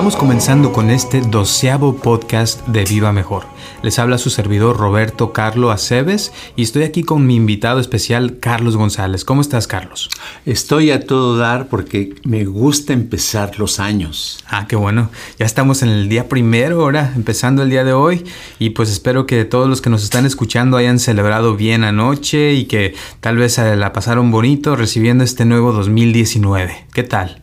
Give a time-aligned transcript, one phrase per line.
[0.00, 3.44] Estamos comenzando con este doceavo podcast de Viva Mejor.
[3.82, 8.78] Les habla su servidor Roberto Carlo Aceves y estoy aquí con mi invitado especial Carlos
[8.78, 9.26] González.
[9.26, 10.08] ¿Cómo estás, Carlos?
[10.46, 14.42] Estoy a todo dar porque me gusta empezar los años.
[14.48, 15.10] Ah, qué bueno.
[15.38, 18.24] Ya estamos en el día primero, ahora empezando el día de hoy
[18.58, 22.64] y pues espero que todos los que nos están escuchando hayan celebrado bien anoche y
[22.64, 26.86] que tal vez la pasaron bonito recibiendo este nuevo 2019.
[26.94, 27.42] ¿Qué tal?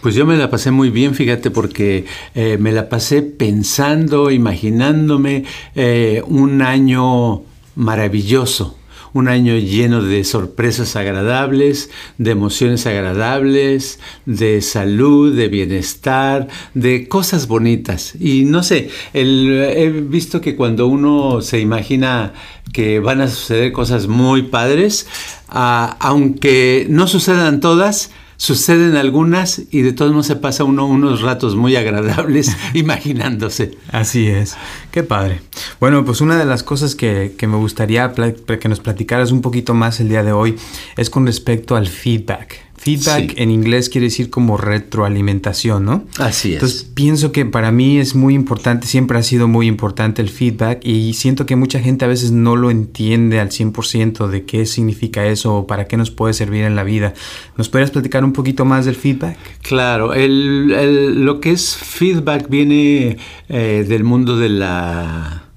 [0.00, 5.44] Pues yo me la pasé muy bien, fíjate, porque eh, me la pasé pensando, imaginándome
[5.74, 7.42] eh, un año
[7.74, 8.76] maravilloso,
[9.12, 17.48] un año lleno de sorpresas agradables, de emociones agradables, de salud, de bienestar, de cosas
[17.48, 18.14] bonitas.
[18.20, 22.32] Y no sé, he visto que cuando uno se imagina
[22.72, 25.06] que van a suceder cosas muy padres,
[25.48, 31.20] ah, aunque no sucedan todas, suceden algunas y de todos modos se pasa uno unos
[31.20, 33.76] ratos muy agradables imaginándose.
[33.92, 34.56] Así es,
[34.90, 35.42] qué padre.
[35.80, 39.74] Bueno, pues una de las cosas que, que me gustaría que nos platicaras un poquito
[39.74, 40.56] más el día de hoy
[40.96, 42.67] es con respecto al feedback.
[42.96, 46.04] Feedback en inglés quiere decir como retroalimentación, ¿no?
[46.18, 46.54] Así es.
[46.54, 50.80] Entonces pienso que para mí es muy importante, siempre ha sido muy importante el feedback
[50.84, 55.26] y siento que mucha gente a veces no lo entiende al 100% de qué significa
[55.26, 57.14] eso o para qué nos puede servir en la vida.
[57.56, 59.36] ¿Nos podrías platicar un poquito más del feedback?
[59.62, 63.18] Claro, el, lo que es feedback viene
[63.48, 65.47] eh, del mundo de la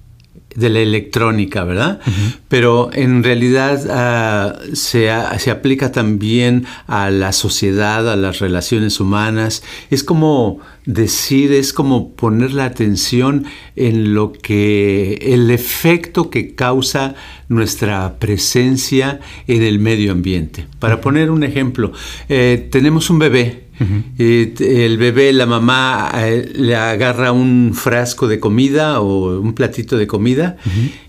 [0.56, 2.00] de la electrónica, ¿verdad?
[2.48, 9.64] Pero en realidad ah, se, se, aplica también a la sociedad, a las relaciones humanas.
[9.90, 13.46] Es como decir, es como poner la atención
[13.76, 17.16] en lo que, el efecto que causa
[17.50, 20.68] nuestra presencia en el medio ambiente.
[20.80, 21.92] Para poner un ejemplo,
[22.30, 23.71] eh, tenemos un bebé,
[24.18, 30.08] el bebé, la mamá eh, le agarra un frasco de comida o un platito de
[30.08, 30.58] comida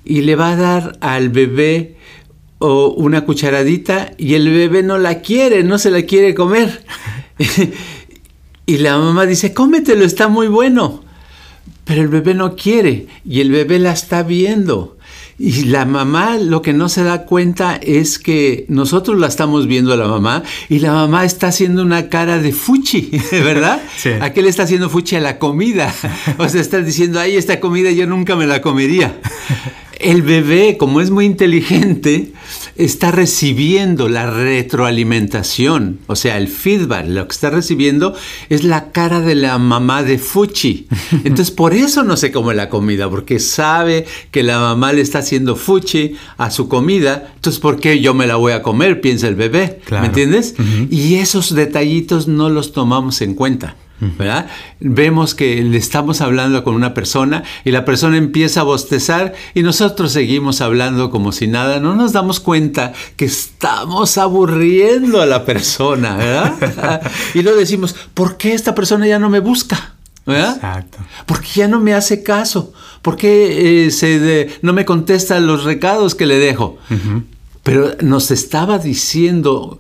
[0.05, 1.97] y le va a dar al bebé
[2.59, 6.85] o una cucharadita y el bebé no la quiere, no se la quiere comer.
[8.67, 11.03] y la mamá dice, cómetelo, está muy bueno.
[11.85, 14.97] Pero el bebé no quiere y el bebé la está viendo.
[15.39, 19.93] Y la mamá lo que no se da cuenta es que nosotros la estamos viendo
[19.93, 23.83] a la mamá y la mamá está haciendo una cara de fuchi, ¿verdad?
[23.97, 24.11] Sí.
[24.21, 25.93] ¿A qué le está haciendo fuchi a la comida?
[26.39, 29.21] O sea, está diciendo, ay, esta comida yo nunca me la comería
[30.03, 32.33] el bebé, como es muy inteligente,
[32.77, 38.15] está recibiendo la retroalimentación, o sea, el feedback, lo que está recibiendo
[38.49, 40.89] es la cara de la mamá de Fuchi.
[41.25, 45.21] Entonces, por eso no se come la comida, porque sabe que la mamá le está
[45.21, 49.01] haciendo Fuchi a su comida, entonces, ¿por qué yo me la voy a comer?
[49.01, 50.55] Piensa el bebé, ¿me entiendes?
[50.91, 53.77] Y esos detallitos no los tomamos en cuenta.
[54.19, 54.49] ¿Verdad?
[54.81, 59.63] Vemos que le estamos hablando con una persona y la persona empieza a bostezar y
[59.63, 61.79] nosotros seguimos hablando como si nada.
[61.79, 67.03] No nos damos cuenta que estamos aburriendo a la persona, ¿verdad?
[67.35, 69.95] y luego decimos, ¿por qué esta persona ya no me busca?
[70.27, 70.57] ¿verdad?
[70.57, 70.99] Exacto.
[71.27, 72.73] Porque ya no me hace caso.
[73.03, 76.79] ¿Por qué eh, se no me contesta los recados que le dejo?
[77.63, 79.79] Pero nos estaba diciendo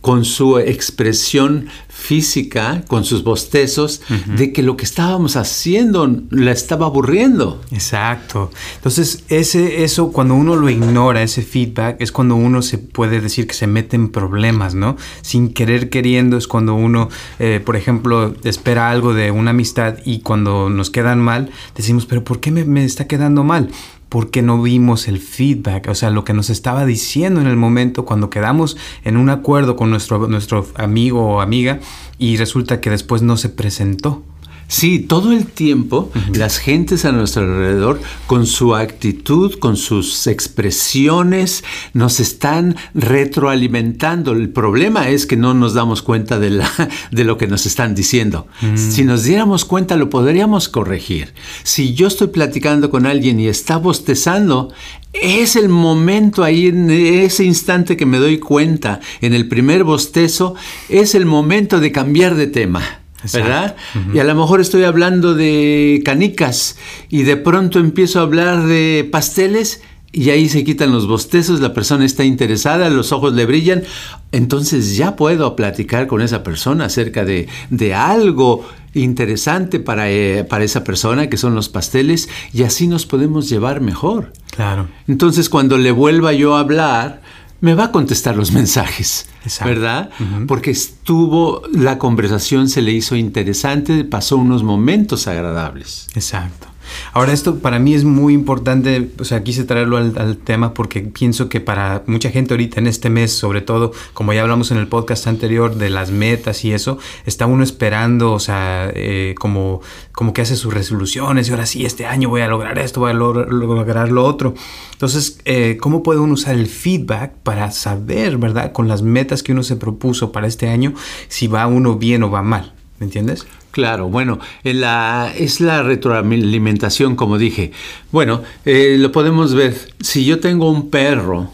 [0.00, 4.02] con su expresión física, con sus bostezos,
[4.36, 7.60] de que lo que estábamos haciendo la estaba aburriendo.
[7.72, 8.50] Exacto.
[8.76, 13.46] Entonces, ese, eso, cuando uno lo ignora, ese feedback, es cuando uno se puede decir
[13.46, 14.96] que se mete en problemas, ¿no?
[15.22, 17.08] Sin querer queriendo es cuando uno,
[17.38, 22.22] eh, por ejemplo, espera algo de una amistad y cuando nos quedan mal, decimos, pero
[22.22, 23.70] ¿por qué me, me está quedando mal?
[24.14, 28.04] Porque no vimos el feedback, o sea, lo que nos estaba diciendo en el momento
[28.04, 31.80] cuando quedamos en un acuerdo con nuestro, nuestro amigo o amiga
[32.16, 34.22] y resulta que después no se presentó.
[34.68, 41.64] Sí, todo el tiempo las gentes a nuestro alrededor, con su actitud, con sus expresiones,
[41.92, 44.32] nos están retroalimentando.
[44.32, 46.70] El problema es que no nos damos cuenta de, la,
[47.10, 48.46] de lo que nos están diciendo.
[48.62, 48.76] Mm.
[48.76, 51.34] Si nos diéramos cuenta, lo podríamos corregir.
[51.62, 54.72] Si yo estoy platicando con alguien y está bostezando,
[55.12, 60.54] es el momento ahí, en ese instante que me doy cuenta, en el primer bostezo,
[60.88, 63.03] es el momento de cambiar de tema.
[63.32, 63.76] ¿Verdad?
[64.12, 66.76] Y a lo mejor estoy hablando de canicas
[67.08, 69.82] y de pronto empiezo a hablar de pasteles
[70.14, 73.82] y ahí se quitan los bostezos, la persona está interesada, los ojos le brillan,
[74.30, 77.48] entonces ya puedo platicar con esa persona acerca de,
[77.94, 83.48] algo interesante para, eh, para, esa persona, que son los pasteles, y así nos podemos
[83.48, 84.32] llevar mejor.
[84.54, 84.86] Claro.
[85.08, 87.20] Entonces cuando le vuelva yo a hablar,
[87.64, 89.26] me va a contestar los mensajes,
[89.64, 90.10] ¿verdad?
[90.46, 96.08] Porque estuvo, la conversación se le hizo interesante, pasó unos momentos agradables.
[96.14, 96.66] Exacto.
[97.12, 101.48] Ahora esto para mí es muy importante, o sea, quise traerlo al, tema porque pienso
[101.48, 104.88] que para mucha gente ahorita en este mes, sobre todo, como ya hablamos en el
[104.88, 109.80] podcast anterior de las metas y eso, está uno esperando, o sea, eh, como,
[110.12, 113.10] como que hace sus resoluciones y ahora sí, este año voy a lograr esto, voy
[113.10, 114.54] a lograr lo otro.
[114.92, 119.52] Entonces, eh, ¿cómo puede uno usar el feedback para saber, verdad, con las metas que
[119.52, 120.94] uno se propuso para este año,
[121.28, 122.73] si va uno bien o va mal?
[122.98, 123.46] ¿Me entiendes?
[123.72, 127.72] Claro, bueno, la, es la retroalimentación, como dije.
[128.12, 129.74] Bueno, eh, lo podemos ver.
[130.00, 131.50] Si yo tengo un perro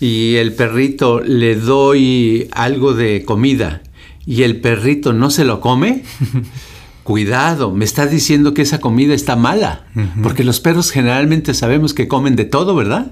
[0.00, 3.82] y el perrito le doy algo de comida
[4.26, 6.02] y el perrito no se lo come,
[7.10, 9.82] cuidado, me está diciendo que esa comida está mala,
[10.22, 13.10] porque los perros generalmente sabemos que comen de todo, ¿verdad?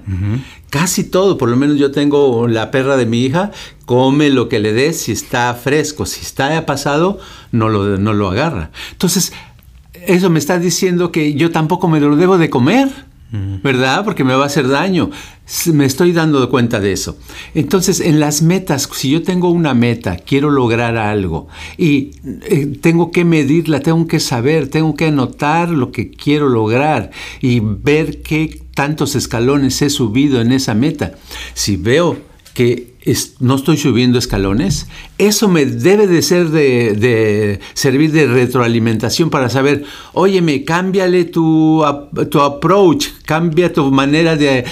[0.69, 3.51] Casi todo, por lo menos yo tengo la perra de mi hija,
[3.85, 7.19] come lo que le des, si está fresco, si está pasado,
[7.51, 8.71] no lo, no lo agarra.
[8.93, 9.33] Entonces,
[10.07, 12.87] eso me está diciendo que yo tampoco me lo debo de comer.
[13.31, 14.03] ¿Verdad?
[14.03, 15.11] Porque me va a hacer daño.
[15.73, 17.17] Me estoy dando cuenta de eso.
[17.53, 21.47] Entonces, en las metas, si yo tengo una meta, quiero lograr algo
[21.77, 27.11] y eh, tengo que medirla, tengo que saber, tengo que anotar lo que quiero lograr
[27.41, 31.15] y ver qué tantos escalones he subido en esa meta.
[31.53, 32.17] Si veo
[32.53, 32.93] que
[33.39, 34.87] no estoy subiendo escalones,
[35.19, 39.83] eso me debe de ser de, servir de retroalimentación para saber,
[40.13, 41.83] óyeme, cámbiale tu,
[42.31, 44.63] tu approach, cambia tu manera de,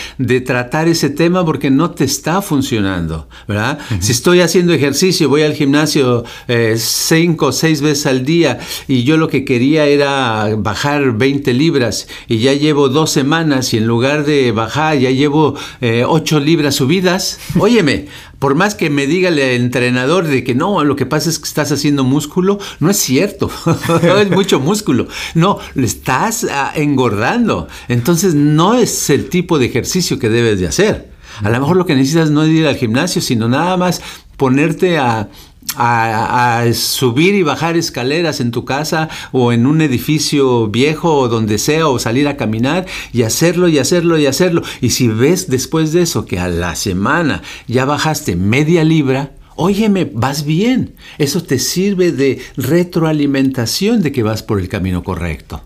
[0.45, 3.77] tratar ese tema porque no te está funcionando, ¿verdad?
[3.99, 9.03] Si estoy haciendo ejercicio, voy al gimnasio eh, cinco o seis veces al día y
[9.03, 13.87] yo lo que quería era bajar 20 libras y ya llevo dos semanas y en
[13.87, 18.07] lugar de bajar ya llevo eh, ocho libras subidas, óyeme,
[18.39, 21.45] por más que me diga el entrenador de que no, lo que pasa es que
[21.45, 23.49] estás haciendo músculo, no es cierto,
[24.21, 30.19] es mucho músculo, no, le estás ah, engordando, entonces no es el tipo de ejercicio
[30.19, 31.17] que debes de hacer.
[31.43, 34.01] A lo mejor lo que necesitas no es ir al gimnasio, sino nada más
[34.37, 35.29] ponerte a,
[35.77, 41.57] a, subir y bajar escaleras en tu casa o en un edificio viejo o donde
[41.57, 44.63] sea o salir a caminar y hacerlo y hacerlo y hacerlo.
[44.81, 50.09] Y si ves después de eso que a la semana ya bajaste media libra, óyeme,
[50.11, 50.95] vas bien.
[51.17, 55.61] Eso te sirve de retroalimentación de que vas por el camino correcto.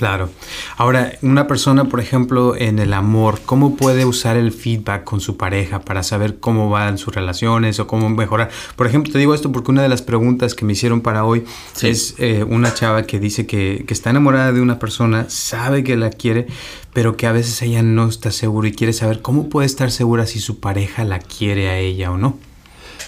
[0.00, 0.30] Claro.
[0.78, 5.36] Ahora, una persona, por ejemplo, en el amor, ¿cómo puede usar el feedback con su
[5.36, 8.48] pareja para saber cómo van sus relaciones o cómo mejorar?
[8.76, 11.44] Por ejemplo, te digo esto porque una de las preguntas que me hicieron para hoy
[11.82, 15.98] es eh, una chava que dice que, que, está enamorada de una persona, sabe que
[15.98, 16.46] la quiere,
[16.94, 20.24] pero que a veces ella no está segura y quiere saber cómo puede estar segura
[20.24, 22.38] si su pareja la quiere a ella o no.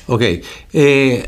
[0.07, 0.23] Ok,
[0.73, 1.25] eh,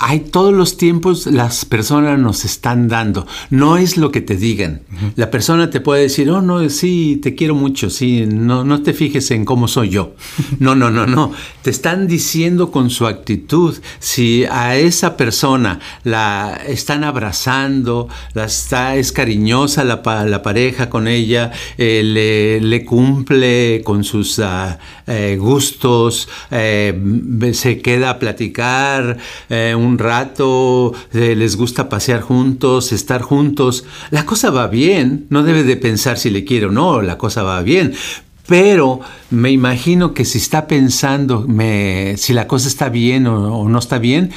[0.00, 4.82] hay todos los tiempos las personas nos están dando, no es lo que te digan.
[5.16, 8.92] La persona te puede decir, oh, no, sí, te quiero mucho, sí, no, no te
[8.92, 10.14] fijes en cómo soy yo.
[10.60, 11.32] No, no, no, no.
[11.62, 18.96] Te están diciendo con su actitud, si a esa persona la están abrazando, la está,
[18.96, 24.40] es cariñosa la, la pareja con ella, eh, le, cumple con sus
[25.06, 33.84] eh, gustos, se queda platicar eh, un rato, eh, les gusta pasear juntos, estar juntos.
[34.10, 37.42] La cosa va bien, no debe de pensar si le quiere o no, la cosa
[37.42, 37.94] va bien.
[38.46, 43.78] Pero me imagino que si está pensando me, si la cosa está bien o, no
[43.78, 44.30] está bien,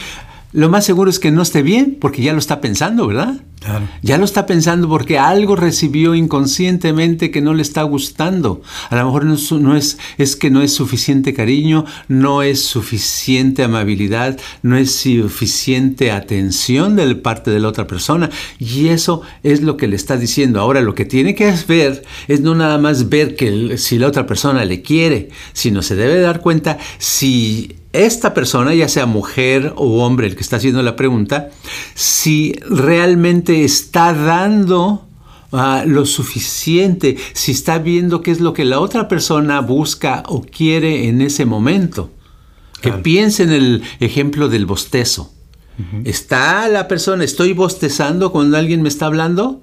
[0.52, 3.42] lo más seguro es que no esté bien porque ya lo está pensando, ¿verdad?
[4.02, 8.64] Ya lo está pensando porque algo recibió inconscientemente que no le está gustando.
[8.90, 14.40] A lo mejor no es, es, que no es suficiente cariño, no es suficiente amabilidad,
[14.64, 18.32] no es suficiente atención de parte de la otra persona.
[18.58, 20.60] Y eso es lo que le está diciendo.
[20.60, 24.26] Ahora lo que tiene que ver es no nada más ver que si la otra
[24.26, 30.04] persona le quiere, sino se debe dar cuenta si esta persona, ya sea mujer o
[30.06, 31.50] hombre el que está haciendo la pregunta,
[31.94, 35.06] si realmente está dando
[35.52, 40.42] ah, lo suficiente, si está viendo qué es lo que la otra persona busca o
[40.42, 42.10] quiere en ese momento.
[42.82, 45.32] Que piense en el ejemplo del bostezo.
[46.04, 49.62] ¿Está la persona, estoy bostezando cuando alguien me está hablando?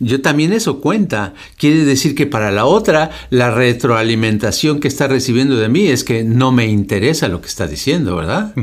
[0.00, 1.34] Yo también eso cuenta.
[1.56, 6.24] Quiere decir que para la otra, la retroalimentación que está recibiendo de mí es que
[6.24, 8.54] no me interesa lo que está diciendo, ¿verdad?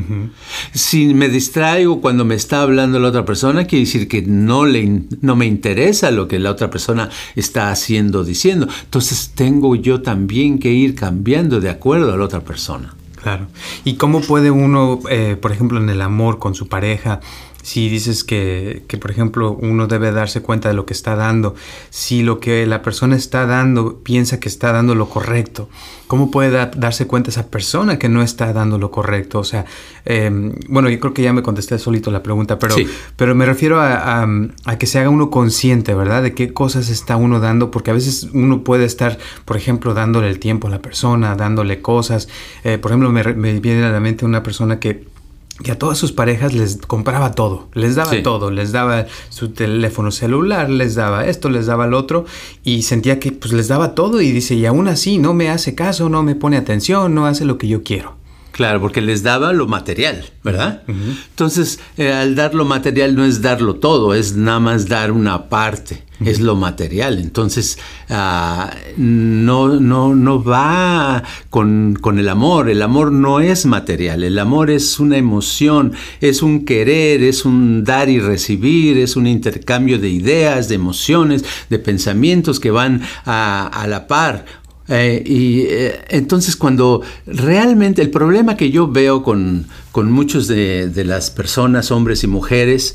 [0.72, 5.02] Si me distraigo cuando me está hablando la otra persona, quiere decir que no, le,
[5.20, 8.68] no me interesa lo que la otra persona está haciendo, diciendo.
[8.84, 12.94] Entonces tengo yo también que ir cambiando de acuerdo a la otra persona.
[13.22, 13.48] Claro.
[13.84, 17.20] ¿Y cómo puede uno, eh, por ejemplo, en el amor con su pareja,
[17.66, 21.56] si dices que, que, por ejemplo, uno debe darse cuenta de lo que está dando,
[21.90, 25.68] si lo que la persona está dando piensa que está dando lo correcto,
[26.06, 29.40] ¿cómo puede darse cuenta esa persona que no está dando lo correcto?
[29.40, 29.64] O sea,
[30.04, 32.76] em, bueno, yo creo que ya me contesté solito la pregunta, pero,
[33.16, 36.22] pero me refiero a, a, que se haga uno consciente, ¿verdad?
[36.22, 40.28] De qué cosas está uno dando, porque a veces uno puede estar, por ejemplo, dándole
[40.28, 42.28] el tiempo a la persona, dándole cosas.
[42.62, 45.15] Eh, por ejemplo, me, me viene a la mente una persona que
[45.62, 50.10] que a todas sus parejas les compraba todo, les daba todo, les daba su teléfono
[50.10, 52.26] celular, les daba esto, les daba lo otro.
[52.62, 54.20] Y sentía que pues les daba todo.
[54.20, 57.44] Y dice, y aún así no me hace caso, no me pone atención, no hace
[57.44, 58.16] lo que yo quiero.
[58.56, 60.82] Claro, porque les daba lo material, ¿verdad?
[60.88, 65.50] Entonces, eh, al dar lo material no es darlo todo, es nada más dar una
[65.50, 67.18] parte, es lo material.
[67.18, 74.24] Entonces, ah, no, no, no va con, con, el amor, el amor no es material,
[74.24, 79.26] el amor es una emoción, es un querer, es un dar y recibir, es un
[79.26, 84.46] intercambio de ideas, de emociones, de pensamientos que van a, a la par.
[84.88, 91.04] Eh, y eh, entonces cuando realmente el problema que yo veo con, con muchos de,
[91.04, 92.94] las personas, hombres y mujeres,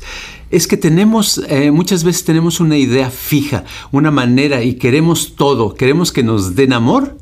[0.50, 5.74] es que tenemos, eh, muchas veces tenemos una idea fija, una manera y queremos todo,
[5.74, 7.16] queremos que nos den amor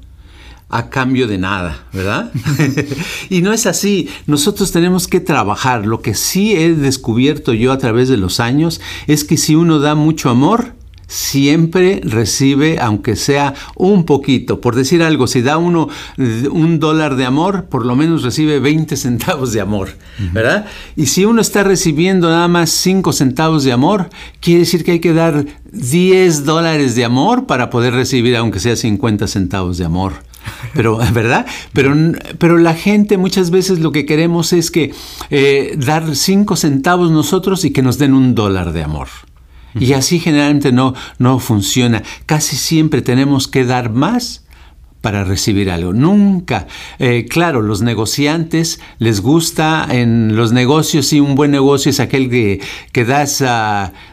[0.68, 2.32] a cambio de nada, ¿verdad?
[3.28, 5.84] y no es así, nosotros tenemos que trabajar.
[5.84, 9.80] Lo que sí he descubierto yo a través de los años es que si uno
[9.80, 10.74] da mucho amor,
[11.10, 14.60] siempre recibe, aunque sea un poquito.
[14.60, 18.96] Por decir algo, si da uno un dólar de amor, por lo menos recibe 20
[18.96, 19.88] centavos de amor,
[20.32, 20.66] ¿verdad?
[20.94, 24.08] Y si uno está recibiendo nada más 5 centavos de amor,
[24.40, 28.76] quiere decir que hay que dar 10 dólares de amor para poder recibir, aunque sea
[28.76, 30.12] 50 centavos de amor.
[30.74, 31.44] Pero, ¿verdad?
[31.72, 31.94] Pero,
[32.38, 34.94] pero la gente muchas veces lo que queremos es que
[35.28, 39.08] eh, dar 5 centavos nosotros y que nos den un dólar de amor.
[39.78, 42.02] Y así generalmente no, no funciona.
[42.26, 44.39] Casi siempre tenemos que dar más
[45.00, 45.92] para recibir algo.
[45.92, 46.66] Nunca.
[46.98, 52.28] Eh, claro, los negociantes les gusta en los negocios, y un buen negocio es aquel
[52.28, 52.60] que,
[52.92, 53.42] que das,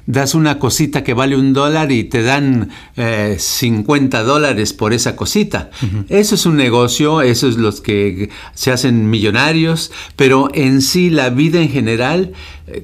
[0.06, 5.16] das una cosita que vale un dólar y te dan 50 eh, dólares por esa
[5.16, 5.70] cosita.
[6.10, 11.30] Eso es un negocio, eso es los que se hacen millonarios, pero en sí la
[11.30, 12.34] vida en general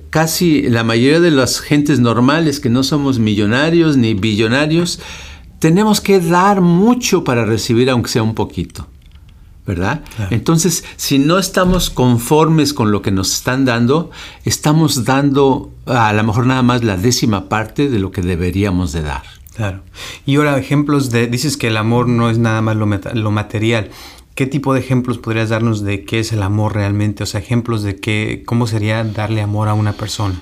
[0.09, 4.99] casi la mayoría de las gentes normales que no somos millonarios ni billonarios,
[5.63, 8.85] tenemos que dar mucho para recibir aunque sea un poquito.
[9.65, 10.03] ¿Verdad?
[10.29, 14.11] Entonces, si no estamos conformes con lo que nos están dando,
[14.43, 19.03] estamos dando a lo mejor nada más la décima parte de lo que deberíamos de
[19.03, 19.23] dar.
[19.55, 19.83] Claro.
[20.25, 23.89] Y ahora ejemplos de, dices que el amor no es nada más lo, lo material.
[24.35, 27.23] ¿Qué tipo de ejemplos podrías darnos de qué es el amor realmente?
[27.23, 30.41] O sea, ejemplos de qué, cómo sería darle amor a una persona.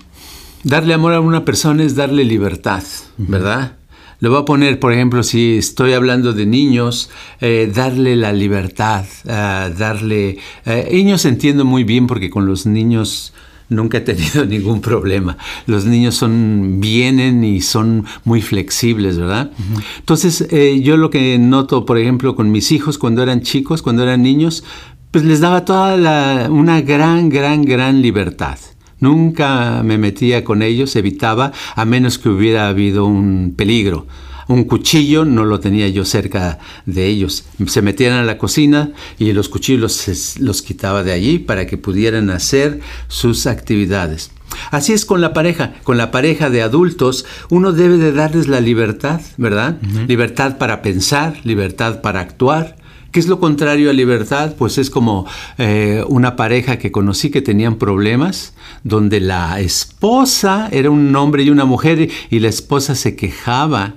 [0.63, 2.81] Darle amor a una persona es darle libertad,
[3.17, 3.77] ¿verdad?
[4.21, 7.09] Le voy a poner, por ejemplo, si estoy hablando de niños,
[7.39, 10.37] eh, darle la libertad, uh, darle...
[10.63, 13.33] Eh, niños entiendo muy bien porque con los niños
[13.67, 15.37] nunca he tenido ningún problema.
[15.65, 19.51] Los niños son, vienen y son muy flexibles, ¿verdad?
[19.97, 24.03] Entonces, eh, yo lo que noto, por ejemplo, con mis hijos cuando eran chicos, cuando
[24.03, 24.63] eran niños,
[25.09, 28.59] pues les daba toda la, una gran, gran, gran libertad.
[29.01, 34.08] Nunca me metía con ellos, evitaba, a menos que hubiera habido un peligro.
[34.48, 37.46] un cuchillo no lo tenía yo cerca de ellos.
[37.67, 42.29] Se metían a la cocina y los cuchillos los quitaba de allí para que pudieran
[42.29, 44.31] hacer sus actividades.
[44.70, 48.60] Así es con la pareja, con la pareja de adultos, uno debe de darles la
[48.60, 49.81] libertad, ¿verdad?
[50.08, 52.75] Libertad para pensar, libertad para actuar.
[53.12, 54.56] ¿Qué es lo contrario a libertad?
[54.58, 55.25] Pues es como
[55.58, 58.53] eh, una pareja que conocí que tenían problemas,
[58.84, 63.96] donde la esposa era un hombre y una mujer y la esposa se quejaba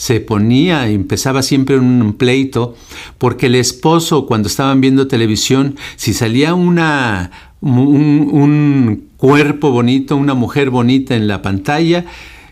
[0.00, 2.74] se ponía, empezaba siempre un pleito,
[3.18, 7.30] porque el esposo cuando estaban viendo televisión, si salía una,
[7.60, 12.06] un, cuerpo bonito, una mujer bonita en la pantalla,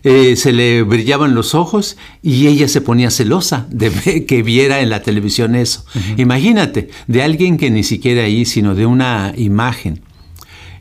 [0.05, 4.91] eh, se le brillaban los ojos y ella se ponía celosa de que viera en
[4.91, 5.85] la televisión eso.
[6.17, 10.01] Imagínate, de alguien que ni siquiera ahí, sino de una imagen.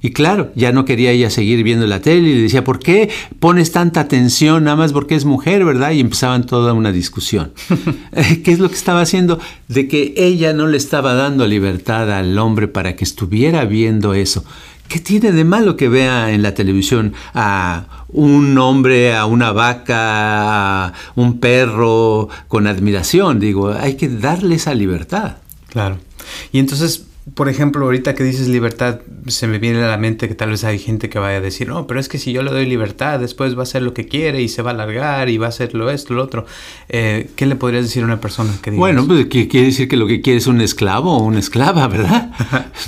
[0.01, 3.09] Y claro, ya no quería ella seguir viendo la tele y le decía, ¿por qué
[3.39, 5.91] pones tanta atención nada más porque es mujer, verdad?
[5.91, 7.53] Y empezaban toda una discusión.
[8.43, 9.39] ¿Qué es lo que estaba haciendo?
[9.67, 14.43] De que ella no le estaba dando libertad al hombre para que estuviera viendo eso.
[14.87, 20.85] ¿Qué tiene de malo que vea en la televisión a un hombre, a una vaca,
[20.85, 23.39] a un perro con admiración?
[23.39, 25.37] Digo, hay que darle esa libertad.
[25.67, 25.97] Claro.
[26.53, 30.35] Y entonces, por ejemplo, ahorita que dices libertad, se me viene a la mente que
[30.35, 32.51] tal vez hay gente que vaya a decir, no, pero es que si yo le
[32.51, 35.37] doy libertad, después va a hacer lo que quiere y se va a alargar y
[35.37, 36.45] va a hacer lo esto, lo otro.
[36.87, 39.97] Eh, ¿Qué le podrías decir a una persona que diga Bueno, pues quiere decir que
[39.97, 42.31] lo que quiere es un esclavo o una esclava, ¿verdad?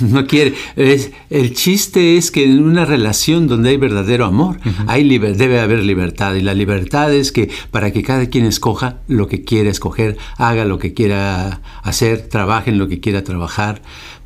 [0.00, 0.54] no quiere.
[0.74, 5.80] Es, el chiste es que en una relación donde hay verdadero amor, hay debe haber
[5.80, 6.34] libertad.
[6.34, 10.64] Y la libertad es que para que cada quien escoja lo que quiera escoger, haga
[10.64, 13.82] lo que quiera hacer, trabaje en lo que quiera trabajar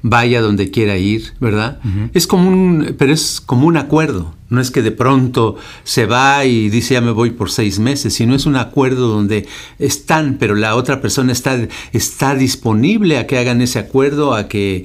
[0.07, 1.81] vaya donde quiera ir, ¿verdad?
[2.13, 4.35] Es como un, pero es como un acuerdo.
[4.51, 8.13] No es que de pronto se va y dice ya me voy por seis meses,
[8.13, 11.59] sino es un acuerdo donde están, pero la otra persona está,
[11.95, 14.85] está disponible a que hagan ese acuerdo, a que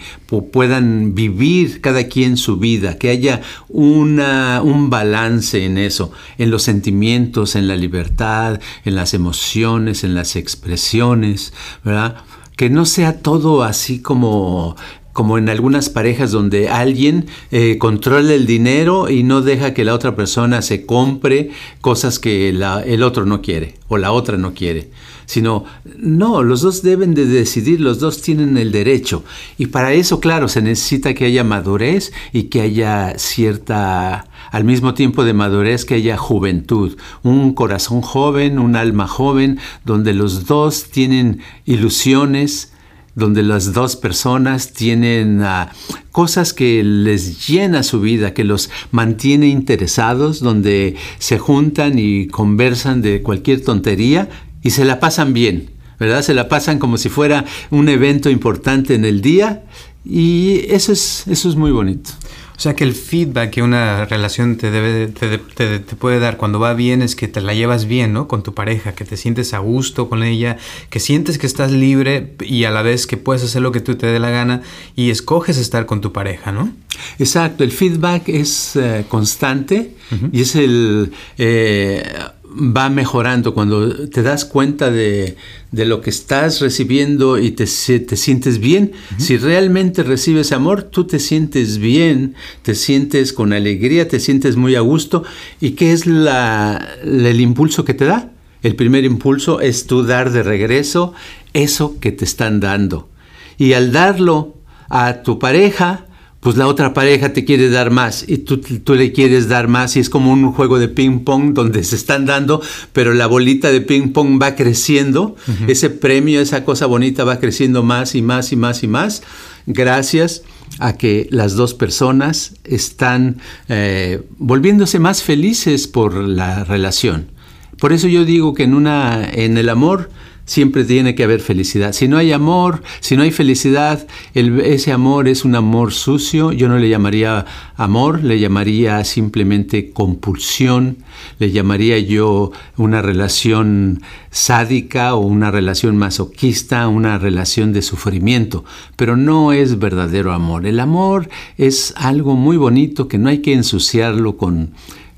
[0.53, 6.63] puedan vivir cada quien su vida, que haya una, un balance en eso, en los
[6.63, 11.51] sentimientos, en la libertad, en las emociones, en las expresiones,
[11.83, 12.23] ¿verdad?
[12.59, 14.75] que no sea todo así como
[15.19, 19.93] como en algunas parejas donde alguien eh, controla el dinero y no deja que la
[19.93, 24.91] otra persona se compre cosas que el otro no quiere o la otra no quiere,
[25.25, 25.65] sino,
[25.97, 29.25] no, los dos deben de decidir, los dos tienen el derecho.
[29.57, 34.93] Y para eso, claro, se necesita que haya madurez y que haya cierta, al mismo
[34.93, 40.85] tiempo de madurez, que haya juventud, un corazón joven, un alma joven, donde los dos
[40.85, 42.71] tienen ilusiones,
[43.19, 45.71] donde las dos personas tienen ah,
[46.11, 53.01] cosas que les llena su vida, que los mantiene interesados, donde se juntan y conversan
[53.01, 54.29] de cualquier tontería
[54.63, 56.21] y se la pasan bien, ¿verdad?
[56.23, 59.63] Se la pasan como si fuera un evento importante en el día
[60.03, 62.11] y eso es, eso es muy bonito.
[62.59, 66.59] O sea que el feedback que una relación te, debe, te, te, puede dar cuando
[66.59, 68.27] va bien es que te la llevas bien, ¿no?
[68.27, 70.57] Con tu pareja, que te sientes a gusto con ella,
[70.89, 73.95] que sientes que estás libre y a la vez que puedes hacer lo que tú
[73.95, 74.61] te dé la gana
[74.93, 76.73] y escoges estar con tu pareja, ¿no?
[77.17, 79.95] Exacto, el feedback es eh, constante
[80.33, 81.13] y es el...
[81.37, 82.03] Eh,
[82.51, 85.35] va mejorando cuando te das cuenta de,
[85.71, 88.93] lo que estás recibiendo y te, te sientes bien.
[89.17, 94.75] Si realmente recibes amor, tú te sientes bien, te sientes con alegría, te sientes muy
[94.75, 95.23] a gusto.
[95.61, 98.31] ¿Y qué es la, el impulso que te da?
[98.61, 101.13] El primer impulso es tú dar de regreso
[101.53, 103.09] eso que te están dando.
[103.57, 104.55] Y al darlo
[104.89, 106.05] a tu pareja,
[106.39, 109.97] pues la otra pareja te quiere dar más y tú, tú, le quieres dar más
[109.97, 112.61] y es como un juego de ping pong donde se están dando,
[112.93, 115.35] pero la bolita de ping pong va creciendo,
[115.67, 119.21] ese premio, esa cosa bonita va creciendo más y más y más y más,
[119.65, 120.43] gracias
[120.79, 127.31] a que las dos personas están eh, volviéndose más felices por la relación.
[127.79, 130.09] Por eso yo digo que en, una, en el amor
[130.49, 131.93] siempre tiene que haber felicidad.
[131.93, 136.51] Si no hay amor, si no hay felicidad, ese amor es un amor sucio.
[136.51, 140.97] Yo no le llamaría amor, le llamaría simplemente compulsión,
[141.37, 149.15] le llamaría yo una relación sádica o una relación masoquista, una relación de sufrimiento, pero
[149.15, 150.65] no es verdadero amor.
[150.65, 154.71] El amor es algo muy bonito que no hay que ensuciarlo con,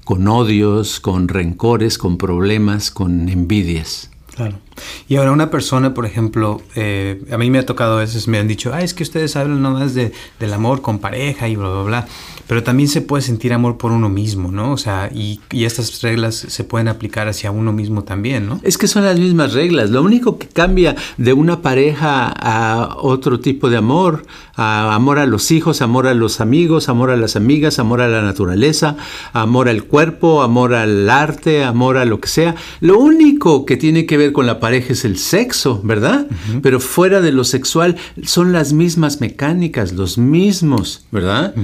[0.04, 4.11] con odios, con rencores, con problemas, con envidias.
[4.36, 4.60] Claro.
[5.08, 8.40] Y ahora una persona, por ejemplo, eh, a mí me ha tocado a veces, me
[8.40, 11.70] han dicho, ah, es que ustedes hablan nomás de, del amor con pareja y bla,
[11.70, 12.08] bla, bla.
[12.52, 14.74] Pero también se puede sentir amor por uno mismo, ¿no?
[14.74, 18.60] O sea, y, y, estas reglas se pueden aplicar hacia uno mismo también, ¿no?
[18.62, 19.90] Es que son las mismas reglas.
[19.90, 24.26] Lo único que cambia de una pareja a otro tipo de amor,
[24.58, 28.10] a amor a los hijos, amor a los amigos, amor a las amigas, amor a
[28.10, 28.98] la naturaleza,
[29.32, 32.56] amor al cuerpo, amor al arte, amor a lo que sea.
[32.82, 36.28] Lo único que tiene que ver con la pareja es el sexo, ¿verdad?
[36.62, 41.56] Pero fuera de lo sexual son las mismas mecánicas, los mismos, ¿verdad?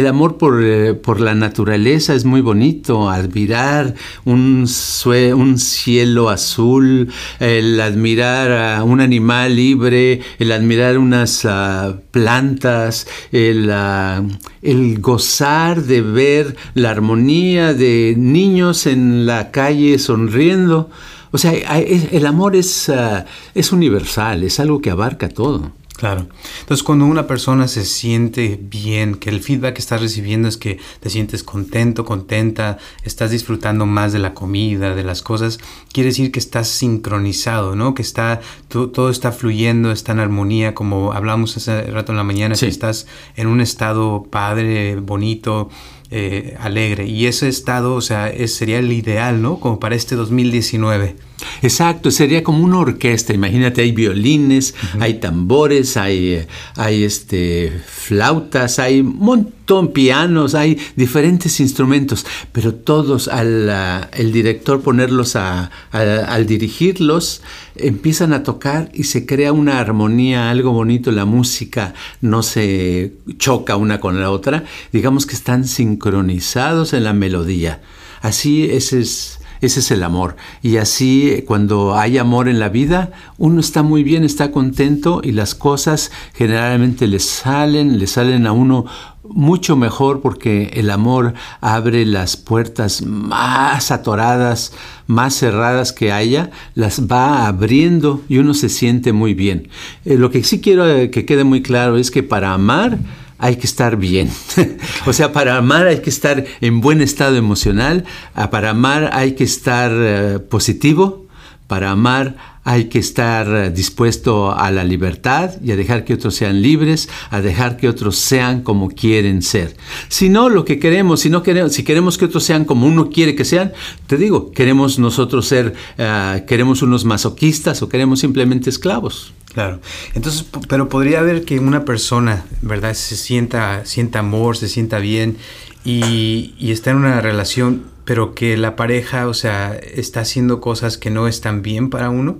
[0.00, 4.66] El, amor por, eh, por, la naturaleza es muy bonito, admirar un,
[5.06, 13.70] un cielo azul, el admirar a un animal libre, el admirar unas uh, plantas, el,
[13.70, 14.28] uh,
[14.62, 20.90] el gozar de ver la armonía de niños en la calle sonriendo.
[21.32, 25.79] O sea, el amor es, uh, es universal, es algo que abarca todo.
[26.00, 26.28] Claro.
[26.60, 30.78] Entonces, cuando una persona se siente bien, que el feedback que estás recibiendo es que
[30.98, 35.58] te sientes contento, contenta, estás disfrutando más de la comida, de las cosas,
[35.92, 37.94] quiere decir que estás sincronizado, ¿no?
[37.94, 42.54] Que está todo, está fluyendo, está en armonía, como hablamos hace rato en la mañana,
[42.54, 45.68] que estás en un estado padre, bonito,
[46.10, 47.08] eh, alegre.
[47.08, 49.60] Y ese estado, o sea, sería el ideal, ¿no?
[49.60, 51.16] Como para este 2019.
[51.62, 53.32] Exacto, sería como una orquesta.
[53.32, 61.60] Imagínate, hay violines, hay tambores, hay, hay este, flautas, hay un montón pianos, hay diferentes
[61.60, 63.70] instrumentos, pero todos al
[64.12, 67.42] el director ponerlos a, al dirigirlos
[67.76, 71.12] empiezan a tocar y se crea una armonía, algo bonito.
[71.12, 74.64] La música no se choca una con la otra.
[74.92, 77.80] Digamos que están sincronizados en la melodía.
[78.22, 80.36] Así ese es ese es el amor.
[80.62, 85.32] Y así cuando hay amor en la vida, uno está muy bien, está contento y
[85.32, 88.86] las cosas generalmente le salen, le salen a uno
[89.22, 94.72] mucho mejor porque el amor abre las puertas más atoradas,
[95.06, 99.68] más cerradas que haya, las va abriendo y uno se siente muy bien.
[100.04, 102.98] Eh, lo que sí quiero que quede muy claro es que para amar,
[103.40, 104.30] hay que estar bien.
[105.06, 109.32] o sea, para amar hay que estar en buen estado emocional, ah, para amar hay
[109.32, 111.26] que estar eh, positivo,
[111.66, 116.34] para amar hay que estar eh, dispuesto a la libertad y a dejar que otros
[116.34, 119.76] sean libres, a dejar que otros sean como quieren ser.
[120.08, 123.08] Si no, lo que queremos, si no queremos, si queremos que otros sean como uno
[123.08, 123.72] quiere que sean,
[124.06, 129.32] te digo, queremos nosotros ser, ah, queremos unos masoquistas o queremos simplemente esclavos.
[129.52, 129.80] Claro.
[130.14, 132.94] Entonces, pero podría haber que una persona, ¿verdad?
[132.94, 135.38] Se sienta, sienta amor, se sienta bien
[135.84, 140.98] y, y, está en una relación, pero que la pareja, o sea, está haciendo cosas
[140.98, 142.38] que no están bien para uno.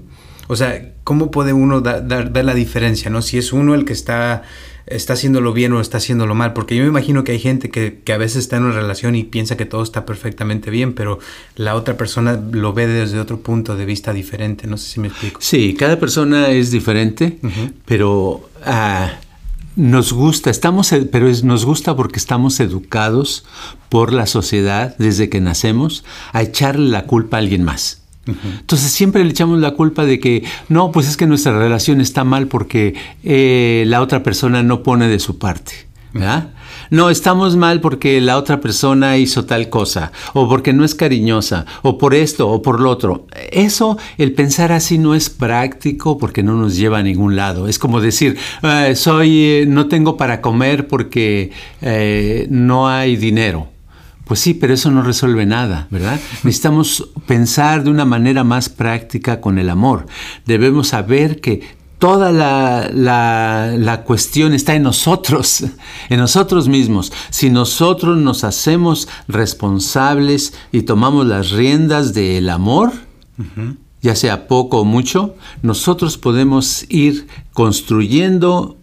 [0.51, 3.23] O sea, ¿cómo puede uno dar, ver la diferencia, no?
[3.23, 4.43] Si es uno el que está
[4.87, 8.01] está haciéndolo bien o está haciéndolo mal, porque yo me imagino que hay gente que,
[8.13, 11.19] a veces está en una relación y piensa que todo está perfectamente bien, pero
[11.57, 15.09] la otra persona lo ve desde otro punto de vista diferente, no sé si me
[15.09, 15.41] explico.
[15.43, 17.39] Sí, cada persona es diferente,
[17.85, 19.13] pero ah,
[19.77, 23.45] nos gusta, estamos, pero nos gusta porque estamos educados
[23.89, 28.00] por la sociedad desde que nacemos a echarle la culpa a alguien más.
[28.27, 32.25] Entonces siempre le echamos la culpa de que no, pues es que nuestra relación está
[32.25, 35.91] mal porque eh, la otra persona no pone de su parte.
[36.13, 36.51] ¿verdad?
[36.91, 41.67] No, estamos mal porque la otra persona hizo tal cosa, o porque no es cariñosa,
[41.83, 43.27] o por esto, o por lo otro.
[43.53, 47.69] Eso, el pensar así no es práctico porque no nos lleva a ningún lado.
[47.69, 51.53] Es como decir, eh, soy, eh, no tengo para comer porque
[52.51, 53.70] no hay dinero.
[54.31, 56.21] Pues sí, pero eso no resuelve nada, ¿verdad?
[56.45, 60.07] Necesitamos pensar de una manera más práctica con el amor.
[60.47, 61.63] Debemos saber que
[61.99, 65.65] toda la, cuestión está en nosotros,
[66.09, 67.13] en nosotros mismos.
[67.31, 72.93] Si nosotros nos hacemos responsables y tomamos las riendas del amor,
[74.01, 78.77] ya sea poco o mucho, nosotros podemos ir construyendo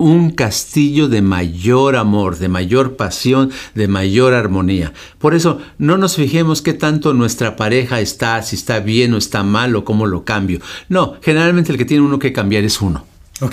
[0.00, 4.94] un castillo de mayor amor, de mayor pasión, de mayor armonía.
[5.18, 9.42] Por eso no nos fijemos qué tanto nuestra pareja está, si está bien o está
[9.42, 10.60] mal o cómo lo cambio.
[10.88, 13.04] No, generalmente el que tiene uno que cambiar es uno.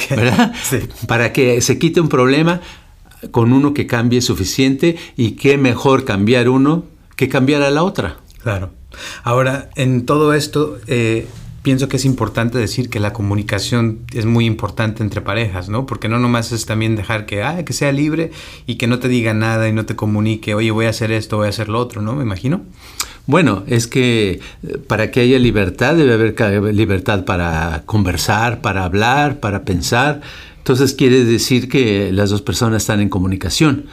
[0.09, 0.53] ¿Verdad?
[0.63, 0.79] Sí.
[1.07, 2.61] Para que se quite un problema
[3.31, 6.85] con uno que cambie suficiente y qué mejor cambiar uno
[7.17, 8.17] que cambiar a la otra.
[8.41, 8.71] Claro.
[9.23, 11.27] Ahora, en todo esto, eh,
[11.67, 15.85] pienso que es importante decir que la comunicación es muy importante entre parejas, ¿no?
[15.85, 18.31] Porque no nomás es también dejar que, ah, que sea libre
[18.65, 21.35] y que no te diga nada y no te comunique, oye, voy a hacer esto,
[21.35, 22.15] voy a hacer lo otro, ¿no?
[22.15, 22.61] Me imagino.
[23.25, 29.41] Bueno, es que eh, para que haya libertad debe haber libertad para conversar, para hablar,
[29.41, 30.21] para pensar.
[30.59, 33.87] Entonces quiere decir que las dos personas están en comunicación.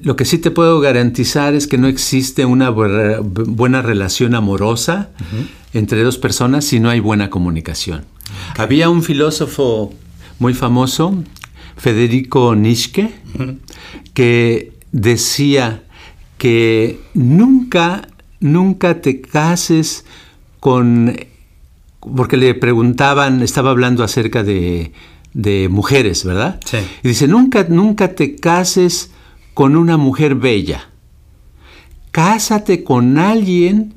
[0.00, 5.10] Lo que sí te puedo garantizar es que no existe una buena relación amorosa
[5.72, 8.04] entre dos personas si no hay buena comunicación.
[8.56, 9.94] Había un filósofo
[10.38, 11.22] muy famoso,
[11.76, 13.14] Federico Nietzsche,
[14.12, 15.84] que decía
[16.38, 18.08] que nunca,
[18.40, 20.04] nunca te cases
[20.58, 21.16] con...
[22.00, 24.92] Porque le preguntaban, estaba hablando acerca de,
[25.32, 26.60] de mujeres, ¿verdad?
[26.64, 26.78] Sí.
[27.02, 29.10] Y dice, nunca, nunca te cases
[29.56, 30.90] con una mujer bella.
[32.10, 33.94] Cásate con alguien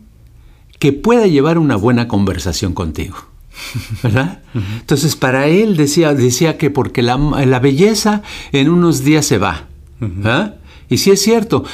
[0.79, 3.17] que pueda llevar una buena conversación contigo.
[4.01, 4.39] ¿Verdad?
[4.53, 7.17] Entonces, para él decía, decía que porque la,
[7.61, 8.21] belleza
[8.53, 9.65] en unos días se va.
[10.87, 11.65] Y sí es cierto,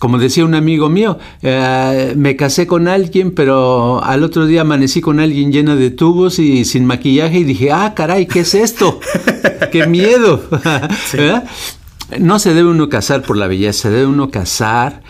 [0.00, 5.00] como decía un amigo mío, eh, me casé con alguien, pero al otro día amanecí
[5.00, 8.98] con alguien llena de tubos y sin maquillaje y dije, ah, caray, ¿qué es esto?
[9.70, 10.42] ¡Qué miedo!
[12.18, 15.02] No se debe uno casar por la belleza, se debe uno casar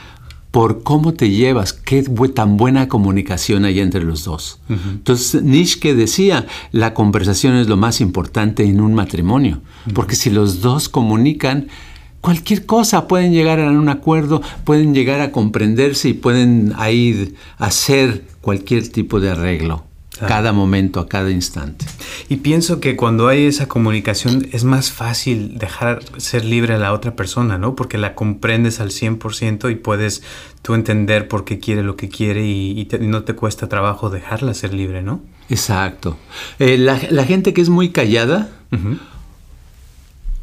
[0.50, 2.02] por cómo te llevas, qué
[2.34, 4.60] tan buena comunicación hay entre los dos.
[4.68, 9.60] Entonces, Nietzsche decía, la conversación es lo más importante en un matrimonio,
[9.94, 11.68] porque si los dos comunican,
[12.20, 18.24] cualquier cosa pueden llegar a un acuerdo, pueden llegar a comprenderse y pueden ahí hacer
[18.40, 19.84] cualquier tipo de arreglo
[20.26, 21.86] cada momento, a cada instante.
[22.30, 26.92] Y pienso que cuando hay esa comunicación es más fácil dejar ser libre a la
[26.92, 27.74] otra persona, ¿no?
[27.74, 30.22] Porque la comprendes al 100% y puedes
[30.60, 34.74] tú entender por qué quiere lo que quiere y, no te cuesta trabajo dejarla ser
[34.74, 35.22] libre, ¿no?
[35.48, 36.18] Exacto.
[36.58, 38.50] Eh, la, gente que es muy callada,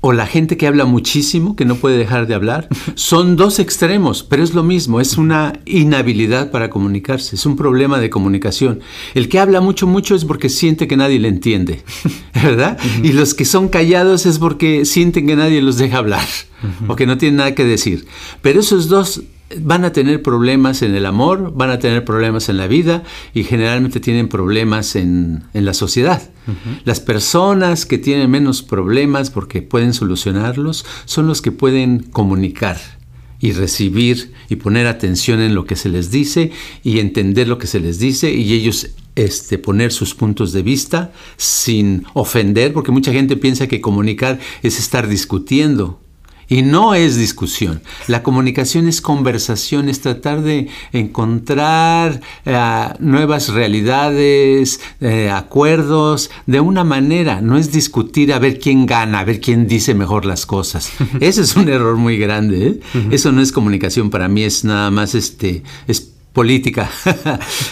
[0.07, 4.21] o la gente que habla muchísimo, que no puede dejar de hablar, son dos extremos,
[4.21, 8.81] pero es lo mismo, es una inhabilidad para comunicarse, es un problema de comunicación.
[9.15, 11.83] El que habla mucho, mucho es porque siente que nadie le entiende,
[12.35, 12.77] ¿verdad?
[13.01, 16.27] Y los que son callados es porque sienten que nadie los deja hablar
[16.87, 18.05] o que no tienen nada que decir.
[18.43, 19.23] Pero esos dos
[19.59, 23.03] van a tener problemas en el amor, van a tener problemas en la vida
[23.33, 26.29] y generalmente tienen problemas en, la sociedad.
[26.83, 32.77] Las personas que tienen menos problemas porque pueden solucionarlos son los que pueden comunicar
[33.39, 36.51] y recibir y poner atención en lo que se les dice
[36.83, 41.13] y entender lo que se les dice y ellos este, poner sus puntos de vista
[41.37, 46.01] sin ofender, porque mucha gente piensa que comunicar es estar discutiendo
[46.47, 47.81] y no es discusión.
[48.07, 56.83] La comunicación es conversación, es tratar de encontrar eh, nuevas realidades, eh, acuerdos, de una
[56.83, 57.41] manera.
[57.41, 60.91] No es discutir a ver quién gana, a ver quién dice mejor las cosas.
[61.19, 62.67] Ese es un error muy grande.
[62.67, 62.79] ¿eh?
[63.11, 65.63] Eso no es comunicación para mí, es nada más este,
[66.35, 66.91] política.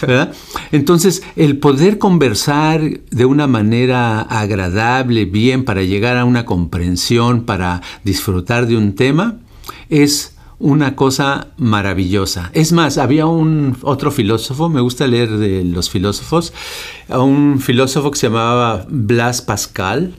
[0.72, 7.82] Entonces, el poder conversar de una manera agradable, bien, para llegar a una comprensión, para
[8.02, 9.36] disfrutar de un tema,
[9.90, 12.50] es una cosa maravillosa.
[12.54, 16.54] Es más, había un otro filósofo, me gusta leer de los filósofos,
[17.10, 20.14] un filósofo que se llamaba Blas Pascal,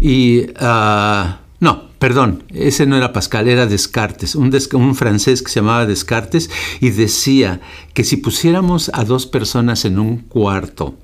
[0.00, 4.50] y ah, no, perdón, ese no era Pascal, era Descartes, un,
[4.96, 7.60] francés que se llamaba Descartes y decía
[7.94, 10.96] que si pusiéramos a dos personas en un cuarto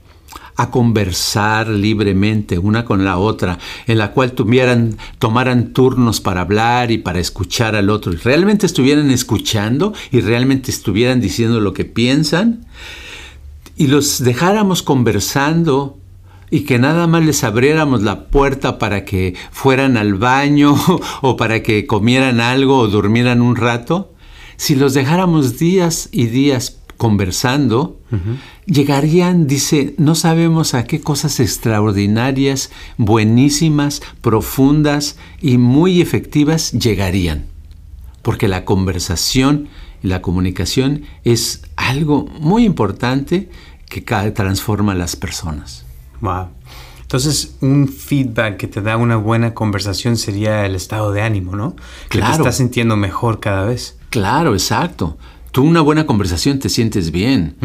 [0.57, 6.91] a conversar libremente una con la otra, en la cual tuvieran, tomaran turnos para hablar
[6.91, 11.85] y para escuchar al otro, y realmente estuvieran escuchando y realmente estuvieran diciendo lo que
[11.85, 12.67] piensan,
[13.77, 15.99] y los dejáramos conversando
[16.51, 20.77] y que nada más les abriéramos la puerta para que fueran al baño
[21.23, 24.15] o para que comieran algo o durmieran un rato,
[24.57, 28.01] si los dejáramos días y días conversando,
[28.67, 37.47] llegarían, dice, no sabemos a qué cosas extraordinarias, buenísimas, profundas y muy efectivas llegarían.
[38.23, 39.69] Porque la conversación
[40.03, 43.49] y la comunicación es algo muy importante
[43.89, 45.88] que transforma a las personas.
[46.21, 46.49] Wow.
[47.09, 51.75] Entonces, un feedback que te da una buena conversación sería el estado de ánimo, ¿no?
[52.11, 53.97] Que te estás sintiendo mejor cada vez.
[54.11, 55.17] Claro, exacto.
[55.51, 57.57] Tú una buena conversación te sientes bien.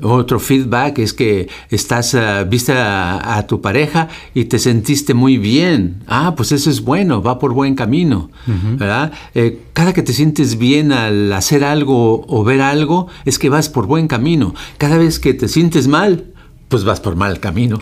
[0.00, 6.02] Otro feedback es que estás, uh, viste a, tu pareja y te sentiste muy bien.
[6.06, 8.30] Ah, pues eso es bueno, va por buen camino.
[8.46, 9.12] ¿verdad?
[9.34, 13.68] Eh, cada que te sientes bien al hacer algo o ver algo, es que vas
[13.68, 14.54] por buen camino.
[14.78, 16.32] Cada vez que te sientes mal,
[16.68, 17.78] pues vas por mal camino.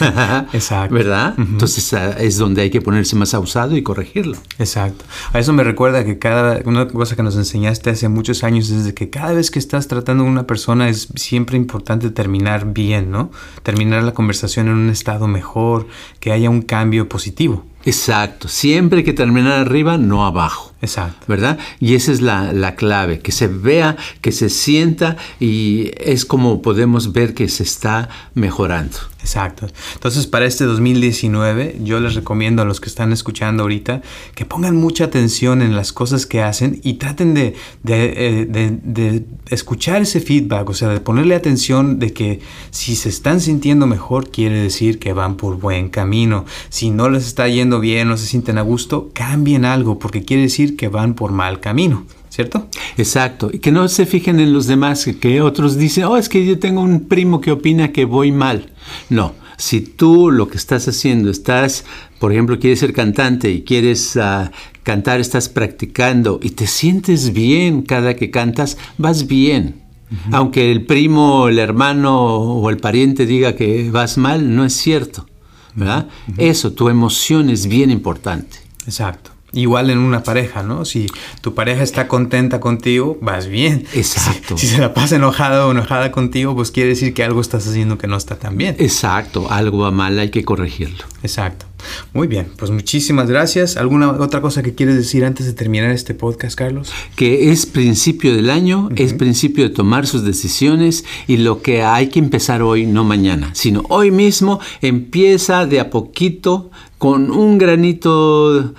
[0.52, 0.94] Exacto.
[0.94, 1.34] ¿Verdad?
[1.38, 4.36] Entonces ah, es donde hay que ponerse más abusado y corregirlo.
[4.58, 5.04] Exacto.
[5.32, 8.84] A eso me recuerda que cada una cosa que nos enseñaste hace muchos años es
[8.84, 13.10] de que cada vez que estás tratando con una persona es siempre importante terminar bien,
[13.10, 13.30] ¿no?
[13.62, 15.86] Terminar la conversación en un estado mejor,
[16.20, 17.64] que haya un cambio positivo.
[17.86, 18.48] Exacto.
[18.48, 20.74] Siempre hay que terminar arriba, no abajo.
[20.82, 21.24] Exacto.
[21.28, 21.58] ¿Verdad?
[21.80, 26.62] Y esa es la, la, clave, que se vea, que se sienta y es como
[26.62, 28.98] podemos ver que se está mejorando.
[29.26, 29.66] Exacto.
[29.94, 34.00] Entonces, para este 2019, yo les recomiendo a los que están escuchando ahorita
[34.36, 37.56] que pongan mucha atención en las cosas que hacen y traten de,
[37.88, 42.38] eh, de, de, escuchar ese feedback, o sea, de ponerle atención de que
[42.70, 46.44] si se están sintiendo mejor, quiere decir que van por buen camino.
[46.68, 50.44] Si no les está yendo bien, no se sienten a gusto, cambien algo, porque quiere
[50.44, 52.06] decir que van por mal camino.
[52.28, 52.68] ¿Cierto?
[52.98, 53.48] Exacto.
[53.50, 56.58] Y que no se fijen en los demás, que otros dicen, oh, es que yo
[56.58, 58.72] tengo un primo que opina que voy mal.
[59.10, 61.84] No, si tú lo que estás haciendo, estás,
[62.18, 64.50] por ejemplo, quieres ser cantante y quieres uh,
[64.82, 69.82] cantar, estás practicando y te sientes bien cada que cantas, vas bien.
[70.10, 70.34] Uh -huh.
[70.36, 75.26] Aunque el primo, el hermano o el pariente diga que vas mal, no es cierto.
[75.74, 76.06] ¿verdad?
[76.28, 76.50] Uh -huh.
[76.50, 78.58] Eso, tu emoción es bien importante.
[78.86, 79.35] Exacto.
[79.56, 80.84] Igual en una pareja, ¿no?
[80.84, 81.06] Si
[81.40, 83.84] tu pareja está contenta contigo, vas bien.
[83.94, 84.56] Exacto.
[84.58, 87.66] Si, si, se la pasa enojada o enojada contigo, pues quiere decir que algo estás
[87.66, 88.76] haciendo que no está tan bien.
[88.78, 91.04] Exacto, algo va mal, hay que corregirlo.
[91.22, 91.66] Exacto.
[92.12, 93.76] Muy bien, pues muchísimas gracias.
[93.76, 96.92] ¿Alguna otra cosa que quieres decir antes de terminar este podcast, Carlos?
[97.14, 99.00] Que es principio del año, uh -huh.
[99.00, 103.50] es principio de tomar sus decisiones y lo que hay que empezar hoy, no mañana,
[103.54, 108.74] sino hoy mismo empieza de a poquito con un granito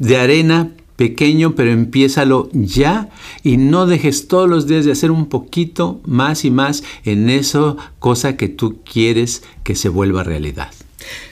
[0.00, 3.08] de arena pequeño, pero empiézalo ya
[3.42, 7.78] y no dejes todos los días de hacer un poquito más y más en eso,
[7.98, 10.70] cosa que tú quieres que se vuelva realidad.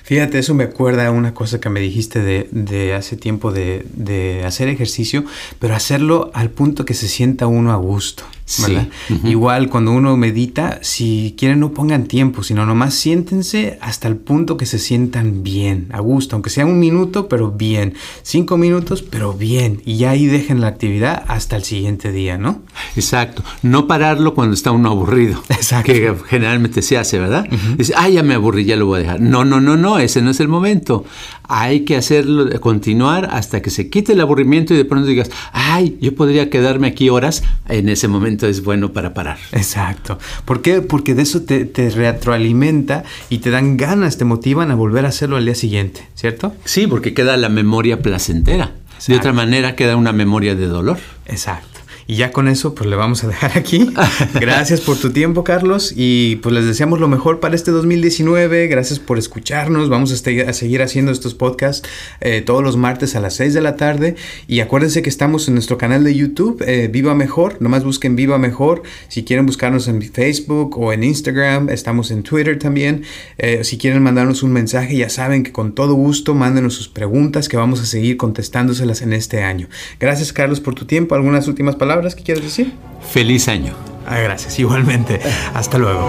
[0.09, 3.85] Fíjate, eso me acuerda a una cosa que me dijiste de, de hace tiempo de,
[3.93, 5.27] de, hacer ejercicio,
[5.59, 8.25] pero hacerlo al punto que se sienta uno a gusto.
[8.67, 8.89] ¿verdad?
[9.07, 9.13] Sí.
[9.13, 9.31] Uh -huh.
[9.31, 14.57] Igual cuando uno medita, si quieren no pongan tiempo, sino nomás siéntense hasta el punto
[14.57, 17.93] que se sientan bien, a gusto, aunque sea un minuto, pero bien,
[18.23, 22.63] cinco minutos, pero bien, y ya ahí dejen la actividad hasta el siguiente día, ¿no?
[22.97, 25.93] Exacto, no pararlo cuando está uno aburrido, Exacto.
[25.93, 27.47] que generalmente se hace, ¿verdad?
[27.51, 27.77] Uh -huh.
[27.77, 29.21] Dice, ah, ya me aburrí, ya lo voy a dejar.
[29.21, 31.05] No, no, no, no, ese no es el momento.
[31.45, 35.99] Hay que hacerlo, continuar hasta que se quite el aburrimiento y de pronto digas, ay,
[36.01, 39.39] yo podría quedarme aquí horas, en ese momento es bueno para parar.
[39.53, 40.19] Exacto.
[40.45, 40.81] ¿Por qué?
[40.83, 45.09] Porque de eso te, te, retroalimenta y te dan ganas, te motivan a volver a
[45.09, 46.55] hacerlo al día siguiente, ¿cierto?
[46.65, 48.73] Sí, porque queda la memoria placentera.
[48.95, 49.13] Exacto.
[49.13, 50.99] De otra manera queda una memoria de dolor.
[51.27, 51.78] Exacto.
[52.11, 53.91] Y ya con eso, pues le vamos a dejar aquí.
[54.41, 55.93] Gracias por tu tiempo, Carlos.
[55.95, 58.67] Y pues les deseamos lo mejor para este 2019.
[58.67, 59.91] Gracias por escucharnos.
[59.91, 61.87] Vamos a, a seguir haciendo estos podcasts
[62.23, 64.17] eh, todos los martes a las 6 de la tarde.
[64.47, 67.61] Y acuérdense que estamos en nuestro canal de YouTube, eh, Viva Mejor.
[67.61, 68.85] Nomás busquen Viva Mejor.
[69.09, 73.03] Si quieren buscarnos en Facebook o en Instagram, estamos en Twitter también.
[73.37, 77.51] Eh, si quieren mandarnos un mensaje, ya saben que con todo gusto mándenos sus preguntas
[77.51, 79.69] que vamos a seguir contestándoselas en este año.
[80.01, 81.15] Gracias, Carlos, por tu tiempo.
[81.15, 81.98] ¿Algunas últimas palabras?
[81.99, 82.75] Palabras que quieres decir?
[83.11, 83.73] Feliz año.
[84.07, 85.21] Ah, gracias, igualmente.
[85.53, 86.09] Hasta luego.